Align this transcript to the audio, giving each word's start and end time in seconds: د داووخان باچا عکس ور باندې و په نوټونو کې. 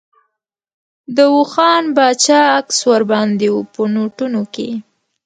د 1.15 1.15
داووخان 1.17 1.83
باچا 1.97 2.39
عکس 2.59 2.77
ور 2.89 3.03
باندې 3.11 3.47
و 3.51 3.55
په 3.73 3.81
نوټونو 3.93 4.41
کې. 4.53 4.69